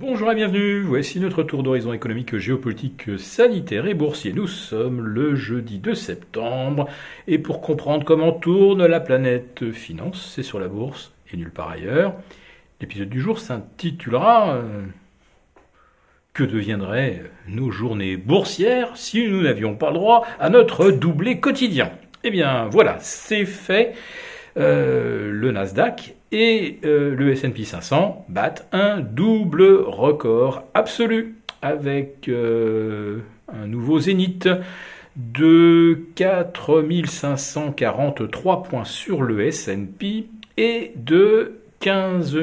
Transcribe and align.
Bonjour 0.00 0.30
et 0.30 0.36
bienvenue, 0.36 0.82
voici 0.82 1.18
notre 1.18 1.42
tour 1.42 1.64
d'horizon 1.64 1.92
économique, 1.92 2.36
géopolitique, 2.36 3.18
sanitaire 3.18 3.86
et 3.86 3.94
boursier. 3.94 4.32
Nous 4.32 4.46
sommes 4.46 5.00
le 5.00 5.34
jeudi 5.34 5.78
2 5.80 5.92
septembre 5.96 6.86
et 7.26 7.40
pour 7.40 7.60
comprendre 7.60 8.04
comment 8.04 8.30
tourne 8.30 8.86
la 8.86 9.00
planète 9.00 9.72
finance, 9.72 10.30
c'est 10.32 10.44
sur 10.44 10.60
la 10.60 10.68
bourse 10.68 11.10
et 11.32 11.36
nulle 11.36 11.50
part 11.50 11.70
ailleurs. 11.70 12.14
L'épisode 12.80 13.08
du 13.08 13.20
jour 13.20 13.40
s'intitulera 13.40 14.54
euh, 14.54 14.84
Que 16.32 16.44
deviendraient 16.44 17.24
nos 17.48 17.72
journées 17.72 18.16
boursières 18.16 18.96
si 18.96 19.26
nous 19.26 19.42
n'avions 19.42 19.74
pas 19.74 19.88
le 19.88 19.94
droit 19.94 20.24
à 20.38 20.48
notre 20.48 20.92
doublé 20.92 21.40
quotidien? 21.40 21.90
Eh 22.22 22.30
bien 22.30 22.68
voilà, 22.70 22.98
c'est 23.00 23.46
fait. 23.46 23.96
Euh, 24.58 25.30
le 25.30 25.52
Nasdaq 25.52 26.16
et 26.32 26.80
euh, 26.84 27.14
le 27.14 27.30
S&P 27.30 27.62
500 27.62 28.26
battent 28.28 28.66
un 28.72 28.98
double 28.98 29.84
record 29.86 30.64
absolu 30.74 31.36
avec 31.62 32.28
euh, 32.28 33.20
un 33.52 33.68
nouveau 33.68 34.00
zénith 34.00 34.48
de 35.14 36.00
4543 36.16 38.64
points 38.64 38.84
sur 38.84 39.22
le 39.22 39.46
S&P 39.46 40.26
et 40.56 40.90
de 40.96 41.60
15 41.78 42.36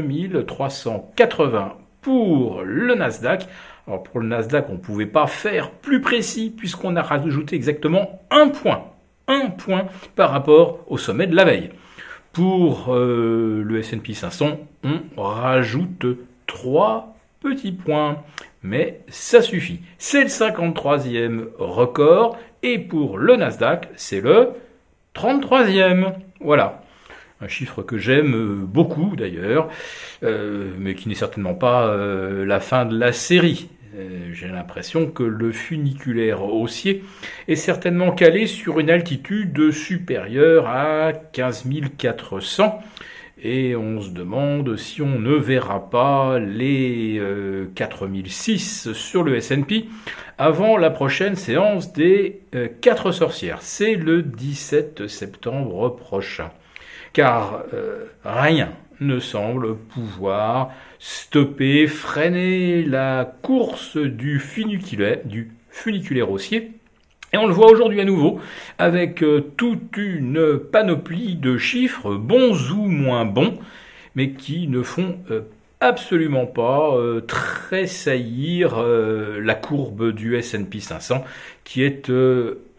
380 0.48 1.74
pour 2.02 2.62
le 2.64 2.96
Nasdaq. 2.96 3.46
Alors 3.88 4.04
pour 4.04 4.22
le 4.22 4.28
Nasdaq, 4.28 4.68
on 4.70 4.74
ne 4.74 4.78
pouvait 4.78 5.06
pas 5.06 5.28
faire 5.28 5.72
plus 5.72 6.00
précis 6.00 6.54
puisqu'on 6.56 6.96
a 6.96 7.02
rajouté 7.02 7.58
exactement 7.58 8.22
un 8.32 8.48
point 8.48 8.86
par 10.16 10.32
rapport 10.32 10.80
au 10.88 10.98
sommet 10.98 11.28
de 11.28 11.36
la 11.36 11.44
veille. 11.44 11.72
Pour 12.36 12.94
euh, 12.94 13.64
le 13.64 13.80
S&P 13.80 14.14
500, 14.14 14.60
on 14.84 15.24
rajoute 15.24 16.06
3 16.48 17.16
petits 17.40 17.72
points, 17.72 18.24
mais 18.62 19.00
ça 19.08 19.42
suffit. 19.42 19.80
C'est 19.98 20.24
le 20.24 20.28
53e 20.28 21.46
record, 21.58 22.38
et 22.62 22.78
pour 22.78 23.20
le 23.20 23.38
Nasdaq, 23.38 23.88
c'est 23.96 24.20
le 24.20 24.50
33e. 25.16 26.12
Voilà. 26.42 26.84
Un 27.40 27.48
chiffre 27.48 27.82
que 27.84 27.98
j'aime 27.98 28.66
beaucoup 28.66 29.16
d'ailleurs, 29.16 29.70
euh, 30.24 30.74
mais 30.78 30.94
qui 30.96 31.08
n'est 31.08 31.16
certainement 31.16 31.54
pas 31.54 31.88
euh, 31.88 32.44
la 32.46 32.60
fin 32.60 32.84
de 32.84 32.98
la 32.98 33.14
série. 33.14 33.70
Euh, 33.98 34.34
j'ai 34.34 34.48
l'impression 34.48 35.08
que 35.08 35.24
le 35.24 35.52
funiculaire 35.52 36.44
haussier 36.44 37.04
est 37.48 37.56
certainement 37.56 38.12
calé 38.12 38.46
sur 38.46 38.80
une 38.80 38.90
altitude 38.90 39.72
supérieure 39.72 40.68
à 40.68 41.14
15 41.14 41.66
400 41.98 42.84
et 43.42 43.76
on 43.76 44.02
se 44.02 44.10
demande 44.10 44.76
si 44.76 45.02
on 45.02 45.20
ne 45.20 45.36
verra 45.36 45.90
pas 45.90 46.40
les 46.40 47.22
4006 47.76 48.88
euh, 48.88 48.94
sur 48.94 49.24
le 49.24 49.36
S&P 49.38 49.86
avant 50.38 50.78
la 50.78 50.90
prochaine 50.90 51.36
séance 51.36 51.94
des 51.94 52.42
4 52.82 53.08
euh, 53.08 53.12
sorcières. 53.14 53.62
C'est 53.62 53.96
le 53.96 54.24
17 54.24 55.08
septembre 55.08 55.96
prochain. 55.96 56.52
Car 57.14 57.64
rien 58.26 58.74
ne 59.00 59.20
semble 59.20 59.76
pouvoir 59.76 60.72
stopper, 61.00 61.88
freiner 61.88 62.84
la 62.84 63.26
course 63.42 63.98
du 63.98 64.40
funiculaire, 64.40 65.20
du 65.26 65.52
haussier. 66.28 66.72
Et 67.34 67.38
on 67.38 67.48
le 67.48 67.54
voit 67.54 67.70
aujourd'hui 67.70 68.00
à 68.00 68.06
nouveau 68.06 68.40
avec 68.78 69.22
euh, 69.22 69.52
toute 69.58 69.98
une 69.98 70.58
panoplie 70.58 71.36
de 71.36 71.58
chiffres, 71.58 72.16
bons 72.16 72.72
ou 72.72 72.86
moins 72.86 73.26
bons, 73.26 73.58
mais 74.16 74.32
qui 74.32 74.68
ne 74.70 74.82
font 74.82 75.18
euh, 75.32 75.42
absolument 75.82 76.46
pas 76.46 76.96
euh, 76.96 77.20
tressaillir 77.22 78.82
la 78.82 79.56
courbe 79.56 80.14
du 80.14 80.38
S&P 80.38 80.80
500 80.80 81.26
qui 81.64 81.84
est 81.84 82.10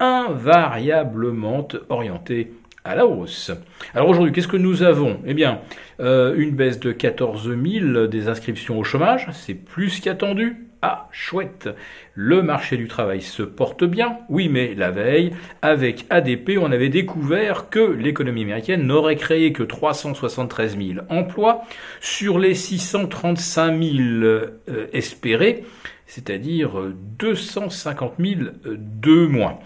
invariablement 0.00 1.68
orientée 1.90 2.52
la 2.94 3.06
hausse. 3.06 3.50
Alors 3.94 4.08
aujourd'hui, 4.08 4.32
qu'est-ce 4.32 4.48
que 4.48 4.56
nous 4.56 4.82
avons? 4.82 5.20
Eh 5.26 5.34
bien, 5.34 5.60
euh, 6.00 6.34
une 6.36 6.50
baisse 6.50 6.78
de 6.78 6.92
14 6.92 7.48
000 7.48 8.06
des 8.06 8.28
inscriptions 8.28 8.78
au 8.78 8.84
chômage, 8.84 9.28
c'est 9.32 9.54
plus 9.54 10.00
qu'attendu. 10.00 10.66
Ah, 10.82 11.08
chouette. 11.10 11.68
Le 12.14 12.42
marché 12.42 12.76
du 12.76 12.86
travail 12.86 13.22
se 13.22 13.42
porte 13.42 13.82
bien. 13.82 14.18
Oui, 14.28 14.48
mais 14.48 14.74
la 14.74 14.90
veille, 14.90 15.32
avec 15.62 16.04
ADP, 16.10 16.58
on 16.60 16.70
avait 16.70 16.90
découvert 16.90 17.70
que 17.70 17.80
l'économie 17.80 18.42
américaine 18.42 18.86
n'aurait 18.86 19.16
créé 19.16 19.52
que 19.52 19.62
373 19.62 20.76
000 20.76 21.06
emplois 21.08 21.62
sur 22.00 22.38
les 22.38 22.54
635 22.54 23.82
000 23.82 23.98
euh, 23.98 24.60
espérés, 24.92 25.64
c'est-à-dire 26.06 26.74
250 27.18 28.14
000 28.20 28.40
de 28.64 29.26
moins. 29.26 29.58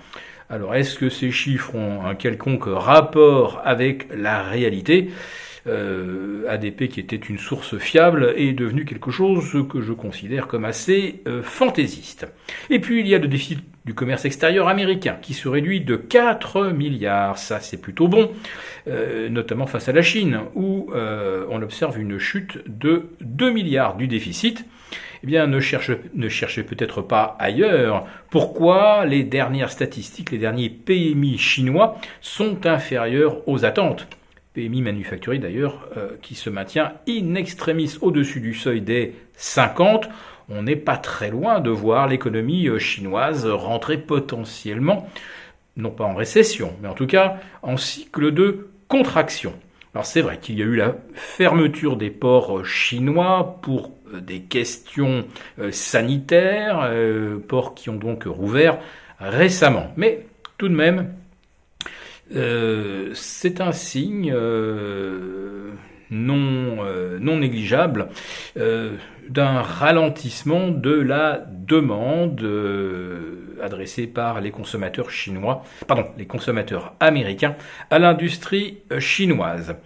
Alors, 0.50 0.74
est-ce 0.74 0.98
que 0.98 1.08
ces 1.08 1.30
chiffres 1.30 1.76
ont 1.76 2.04
un 2.04 2.16
quelconque 2.16 2.64
rapport 2.66 3.62
avec 3.64 4.08
la 4.12 4.42
réalité? 4.42 5.10
Euh, 5.68 6.44
ADP, 6.48 6.88
qui 6.88 6.98
était 6.98 7.14
une 7.14 7.38
source 7.38 7.78
fiable, 7.78 8.34
est 8.36 8.52
devenu 8.52 8.84
quelque 8.84 9.12
chose 9.12 9.64
que 9.70 9.80
je 9.80 9.92
considère 9.92 10.48
comme 10.48 10.64
assez 10.64 11.22
euh, 11.28 11.44
fantaisiste. 11.44 12.26
Et 12.68 12.80
puis, 12.80 12.98
il 12.98 13.06
y 13.06 13.14
a 13.14 13.18
le 13.18 13.28
déficit 13.28 13.60
du 13.84 13.94
commerce 13.94 14.24
extérieur 14.24 14.66
américain, 14.66 15.18
qui 15.22 15.34
se 15.34 15.48
réduit 15.48 15.82
de 15.82 15.94
4 15.94 16.72
milliards. 16.72 17.38
Ça, 17.38 17.60
c'est 17.60 17.80
plutôt 17.80 18.08
bon, 18.08 18.32
euh, 18.88 19.28
notamment 19.28 19.66
face 19.66 19.88
à 19.88 19.92
la 19.92 20.02
Chine, 20.02 20.40
où 20.56 20.90
on 20.92 21.62
observe 21.62 22.00
une 22.00 22.18
chute 22.18 22.58
de 22.66 23.10
2 23.20 23.52
milliards 23.52 23.96
du 23.96 24.08
déficit 24.08 24.64
eh 25.22 25.26
bien, 25.26 25.46
ne, 25.46 25.60
cherchez 25.60 26.62
peut-être 26.62 27.02
pas 27.02 27.36
ailleurs. 27.38 28.06
Pourquoi 28.30 29.04
les 29.04 29.22
dernières 29.22 29.70
statistiques, 29.70 30.30
les 30.30 30.38
derniers 30.38 30.70
PMI 30.70 31.36
chinois 31.36 31.98
sont 32.20 32.66
inférieurs 32.66 33.46
aux 33.46 33.64
attentes? 33.64 34.06
PMI 34.54 34.82
manufacturier 34.82 35.38
d'ailleurs, 35.38 35.88
euh, 35.96 36.10
qui 36.22 36.34
se 36.34 36.50
maintient 36.50 36.94
in 37.08 37.34
extremis 37.34 37.98
au-dessus 38.00 38.40
du 38.40 38.54
seuil 38.54 38.80
des 38.80 39.14
50. 39.36 40.08
On 40.48 40.62
n'est 40.62 40.74
pas 40.74 40.96
très 40.96 41.30
loin 41.30 41.60
de 41.60 41.70
voir 41.70 42.08
l'économie 42.08 42.66
euh, 42.66 42.78
chinoise 42.78 43.46
rentrer 43.46 43.98
potentiellement, 43.98 45.08
non 45.76 45.90
pas 45.90 46.04
en 46.04 46.14
récession, 46.14 46.74
mais 46.82 46.88
en 46.88 46.94
tout 46.94 47.06
cas 47.06 47.36
en 47.62 47.76
cycle 47.76 48.32
de 48.32 48.70
contraction. 48.88 49.54
Alors 49.94 50.06
c'est 50.06 50.20
vrai 50.20 50.38
qu'il 50.38 50.58
y 50.58 50.62
a 50.62 50.66
eu 50.66 50.76
la 50.76 50.94
fermeture 51.14 51.96
des 51.96 52.10
ports 52.10 52.58
euh, 52.58 52.64
chinois 52.64 53.58
pour 53.60 53.90
euh, 54.14 54.20
des 54.20 54.40
questions 54.42 55.24
euh, 55.58 55.72
sanitaires, 55.72 56.88
ports 57.48 57.74
qui 57.74 57.90
ont 57.90 57.96
donc 57.96 58.24
rouvert 58.24 58.78
récemment. 59.18 59.92
Mais 59.96 60.26
tout 60.58 60.68
de 60.68 60.74
même, 60.74 61.12
c'est 62.32 63.60
un 63.60 63.72
signe 63.72 64.32
non, 66.10 66.76
non 67.20 67.36
négligeable 67.38 68.08
d'un 68.56 69.62
ralentissement 69.62 70.68
de 70.68 70.92
la 70.92 71.44
demande 71.48 72.40
adressée 73.62 74.06
par 74.06 74.40
les 74.40 74.50
consommateurs 74.50 75.10
chinois, 75.10 75.64
pardon, 75.86 76.06
les 76.16 76.26
américains 77.00 77.56
à 77.90 77.98
l'industrie 77.98 78.78
euh, 78.92 79.00
chinoise. 79.00 79.76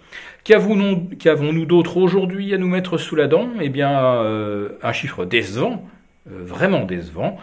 Qu'avons-nous 0.43 1.65
d'autre 1.65 1.97
aujourd'hui 1.97 2.53
à 2.53 2.57
nous 2.57 2.67
mettre 2.67 2.97
sous 2.97 3.15
la 3.15 3.27
dent? 3.27 3.49
Eh 3.59 3.69
bien, 3.69 3.99
euh, 3.99 4.77
un 4.83 4.93
chiffre 4.93 5.25
décevant, 5.25 5.83
euh, 6.31 6.43
vraiment 6.43 6.85
décevant. 6.85 7.37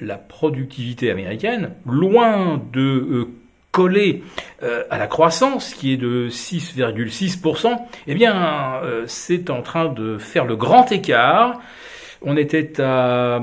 la 0.00 0.16
productivité 0.16 1.10
américaine, 1.10 1.72
loin 1.86 2.60
de 2.72 3.28
coller 3.70 4.22
à 4.60 4.98
la 4.98 5.06
croissance 5.06 5.72
qui 5.72 5.94
est 5.94 5.96
de 5.96 6.28
6,6%, 6.28 7.78
eh 8.06 8.14
bien, 8.14 8.80
c'est 9.06 9.48
en 9.48 9.62
train 9.62 9.86
de 9.86 10.18
faire 10.18 10.44
le 10.44 10.56
grand 10.56 10.92
écart. 10.92 11.60
On 12.20 12.36
était 12.36 12.80
à 12.80 13.40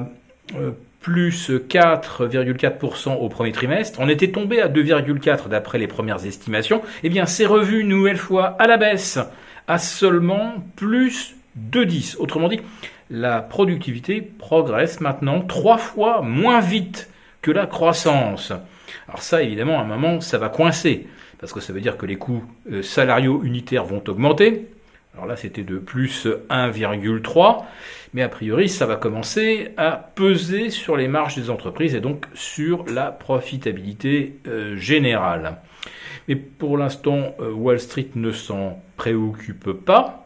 plus 0.99 1.49
4,4% 1.49 3.15
au 3.15 3.29
premier 3.29 3.51
trimestre. 3.51 3.99
On 4.01 4.09
était 4.09 4.31
tombé 4.31 4.61
à 4.61 4.67
2,4 4.67 5.47
d'après 5.47 5.77
les 5.77 5.87
premières 5.87 6.25
estimations. 6.25 6.81
Eh 7.03 7.09
bien, 7.09 7.25
c'est 7.25 7.45
revu 7.45 7.81
une 7.81 7.87
nouvelle 7.87 8.17
fois 8.17 8.55
à 8.59 8.67
la 8.67 8.77
baisse, 8.77 9.19
à 9.67 9.77
seulement 9.77 10.55
plus 10.75 11.35
de 11.55 11.83
10. 11.83 12.17
Autrement 12.19 12.49
dit, 12.49 12.59
la 13.09 13.41
productivité 13.41 14.21
progresse 14.21 15.01
maintenant 15.01 15.41
trois 15.41 15.77
fois 15.77 16.21
moins 16.21 16.59
vite 16.59 17.09
que 17.41 17.51
la 17.51 17.65
croissance. 17.65 18.51
Alors 19.07 19.21
ça, 19.21 19.41
évidemment, 19.41 19.79
à 19.79 19.83
un 19.83 19.85
moment, 19.85 20.21
ça 20.21 20.37
va 20.37 20.49
coincer, 20.49 21.07
parce 21.39 21.53
que 21.53 21.59
ça 21.59 21.73
veut 21.73 21.81
dire 21.81 21.97
que 21.97 22.05
les 22.05 22.17
coûts 22.17 22.43
euh, 22.71 22.81
salariaux 22.81 23.41
unitaires 23.43 23.85
vont 23.85 24.03
augmenter, 24.07 24.67
alors 25.19 25.27
là, 25.27 25.36
c'était 25.36 25.63
de 25.63 25.80
plus 25.80 26.27
1,3, 26.50 27.66
mais 28.13 28.21
a 28.21 28.30
priori, 28.30 28.69
ça 28.69 28.86
va 28.86 28.95
commencer 28.95 29.71
à 29.75 29.92
peser 30.16 30.69
sur 30.69 30.95
les 30.95 31.10
marges 31.10 31.36
des 31.36 31.50
entreprises 31.50 31.94
et 31.94 32.00
donc 32.00 32.25
sur 32.33 32.86
la 32.86 33.12
profitabilité 33.12 34.38
euh, 34.48 34.77
générale. 34.77 35.57
Mais 36.30 36.38
pour 36.38 36.77
l'instant, 36.77 37.36
euh, 37.42 37.51
Wall 37.51 37.81
Street 37.81 38.12
ne 38.16 38.31
s'en 38.31 38.81
préoccupe 38.95 39.74
pas. 39.74 40.25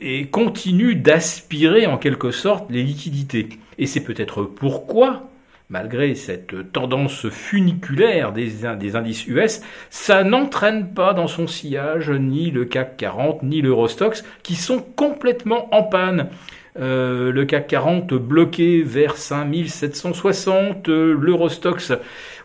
et 0.00 0.28
continue 0.30 0.94
d'aspirer 0.96 1.86
en 1.86 1.98
quelque 1.98 2.30
sorte 2.30 2.70
les 2.70 2.82
liquidités. 2.82 3.50
Et 3.76 3.86
c'est 3.86 4.02
peut-être 4.02 4.44
pourquoi 4.44 5.29
malgré 5.70 6.16
cette 6.16 6.72
tendance 6.72 7.28
funiculaire 7.28 8.32
des, 8.32 8.66
indices 8.66 9.26
US, 9.28 9.62
ça 9.88 10.24
n'entraîne 10.24 10.92
pas 10.92 11.14
dans 11.14 11.28
son 11.28 11.46
sillage 11.46 12.10
ni 12.10 12.50
le 12.50 12.64
CAC 12.64 12.96
40 12.96 13.44
ni 13.44 13.62
l'Eurostox 13.62 14.24
qui 14.42 14.56
sont 14.56 14.80
complètement 14.80 15.72
en 15.72 15.84
panne. 15.84 16.28
Euh, 16.78 17.32
le 17.32 17.44
CAC 17.44 17.68
40 17.68 18.14
bloqué 18.14 18.82
vers 18.82 19.16
5760, 19.16 20.88
euh, 20.88 21.16
l'Eurostox 21.20 21.92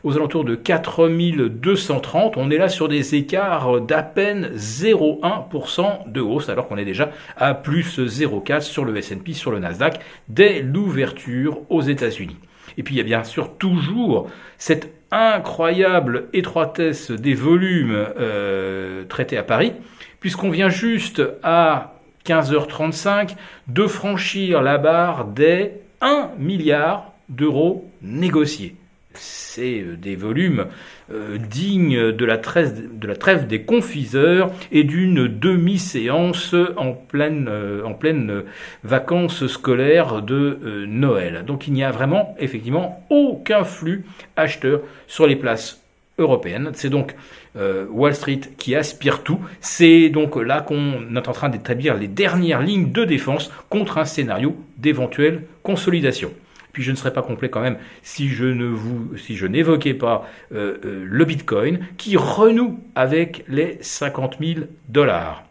aux 0.03 0.15
alentours 0.15 0.43
de 0.45 0.55
4230. 0.55 2.37
On 2.37 2.51
est 2.51 2.57
là 2.57 2.69
sur 2.69 2.87
des 2.87 3.15
écarts 3.15 3.81
d'à 3.81 4.03
peine 4.03 4.51
0,1% 4.55 6.11
de 6.11 6.21
hausse, 6.21 6.49
alors 6.49 6.67
qu'on 6.67 6.77
est 6.77 6.85
déjà 6.85 7.11
à 7.37 7.55
plus 7.55 7.99
0,4 7.99 8.61
sur 8.61 8.85
le 8.85 8.95
S&P, 8.97 9.33
sur 9.33 9.51
le 9.51 9.59
Nasdaq, 9.59 9.99
dès 10.27 10.61
l'ouverture 10.61 11.61
aux 11.69 11.81
États-Unis. 11.81 12.37
Et 12.77 12.83
puis 12.83 12.95
il 12.95 12.97
y 12.97 13.01
a 13.01 13.03
bien 13.03 13.23
sûr 13.23 13.57
toujours 13.57 14.29
cette 14.57 14.93
incroyable 15.11 16.27
étroitesse 16.33 17.11
des 17.11 17.33
volumes 17.33 17.95
euh, 17.95 19.05
traités 19.05 19.37
à 19.37 19.43
Paris, 19.43 19.73
puisqu'on 20.19 20.49
vient 20.49 20.69
juste 20.69 21.21
à 21.43 21.95
15h35 22.25 23.35
de 23.67 23.87
franchir 23.87 24.61
la 24.61 24.77
barre 24.77 25.25
des 25.25 25.71
1 26.01 26.31
milliard 26.37 27.13
d'euros 27.29 27.89
négociés 28.01 28.75
c'est 29.17 29.81
euh, 29.81 29.95
des 29.95 30.15
volumes 30.15 30.65
euh, 31.11 31.37
dignes 31.37 32.11
de 32.11 32.25
la, 32.25 32.37
trêve, 32.37 33.47
des 33.47 33.61
confiseurs 33.61 34.51
et 34.71 34.83
d'une 34.83 35.27
demi-séance 35.27 36.55
en 36.77 36.93
pleine, 36.93 37.47
euh, 37.49 37.83
en 37.83 37.93
pleine 37.93 38.43
vacances 38.83 39.47
scolaires 39.47 40.21
de 40.21 40.85
Noël. 40.87 41.43
Donc 41.45 41.67
il 41.67 41.73
n'y 41.73 41.83
a 41.83 41.91
vraiment, 41.91 42.35
effectivement, 42.39 43.05
aucun 43.09 43.63
flux 43.63 44.05
acheteur 44.35 44.81
sur 45.07 45.27
les 45.27 45.35
places 45.35 45.81
européennes. 46.17 46.71
C'est 46.73 46.89
donc 46.89 47.15
Wall 47.55 48.13
Street 48.15 48.41
qui 48.57 48.75
aspire 48.75 49.23
tout. 49.23 49.39
C'est 49.61 50.09
donc 50.09 50.35
là 50.35 50.61
qu'on 50.61 51.15
est 51.15 51.27
en 51.27 51.31
train 51.31 51.49
d'établir 51.49 51.95
les 51.95 52.07
dernières 52.07 52.61
lignes 52.61 52.91
de 52.91 53.05
défense 53.05 53.51
contre 53.69 53.97
un 53.97 54.05
scénario 54.05 54.55
d'éventuelle 54.77 55.43
consolidation. 55.63 56.31
Puis 56.75 56.83
je 56.83 56.91
ne 56.91 56.97
serais 56.97 57.13
pas 57.13 57.21
complet 57.21 57.47
quand 57.47 57.61
même 57.61 57.77
si 58.03 58.27
je 58.27 58.43
ne 58.43 58.65
vous, 58.65 59.15
si 59.15 59.37
je 59.37 59.47
n'évoquais 59.47 59.93
pas 59.93 60.29
euh, 60.51 60.77
euh, 60.83 61.05
le 61.07 61.23
Bitcoin 61.23 61.79
qui 61.95 62.17
renoue 62.17 62.81
avec 62.95 63.45
les 63.47 63.77
50 63.79 64.39
000 64.41 64.65
dollars. 64.89 65.45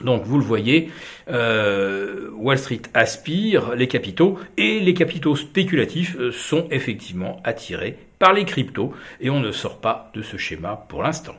Donc 0.00 0.22
vous 0.22 0.38
le 0.38 0.44
voyez, 0.44 0.92
euh, 1.28 2.30
Wall 2.36 2.56
Street 2.56 2.82
aspire 2.94 3.74
les 3.74 3.88
capitaux 3.88 4.38
et 4.56 4.78
les 4.78 4.94
capitaux 4.94 5.34
spéculatifs 5.34 6.16
sont 6.30 6.68
effectivement 6.70 7.40
attirés 7.42 7.98
par 8.20 8.32
les 8.32 8.44
cryptos 8.44 8.94
et 9.20 9.28
on 9.28 9.40
ne 9.40 9.50
sort 9.50 9.80
pas 9.80 10.12
de 10.14 10.22
ce 10.22 10.36
schéma 10.36 10.86
pour 10.88 11.02
l'instant. 11.02 11.34